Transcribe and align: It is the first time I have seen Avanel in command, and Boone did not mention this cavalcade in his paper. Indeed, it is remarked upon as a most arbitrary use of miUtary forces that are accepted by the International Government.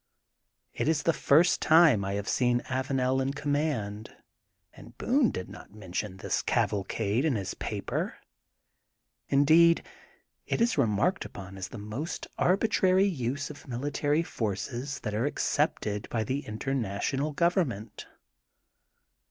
It 0.73 0.87
is 0.87 1.03
the 1.03 1.13
first 1.13 1.61
time 1.61 2.03
I 2.03 2.13
have 2.13 2.27
seen 2.27 2.61
Avanel 2.65 3.21
in 3.21 3.33
command, 3.33 4.09
and 4.73 4.97
Boone 4.97 5.29
did 5.29 5.47
not 5.47 5.75
mention 5.75 6.17
this 6.17 6.41
cavalcade 6.41 7.23
in 7.23 7.35
his 7.35 7.53
paper. 7.53 8.15
Indeed, 9.29 9.83
it 10.47 10.59
is 10.59 10.75
remarked 10.75 11.23
upon 11.23 11.55
as 11.55 11.69
a 11.71 11.77
most 11.77 12.25
arbitrary 12.39 13.05
use 13.05 13.51
of 13.51 13.65
miUtary 13.65 14.25
forces 14.25 14.99
that 15.01 15.13
are 15.13 15.27
accepted 15.27 16.09
by 16.09 16.23
the 16.23 16.47
International 16.47 17.31
Government. 17.31 18.07